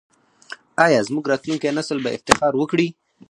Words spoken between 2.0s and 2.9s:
به افتخار وکړي؟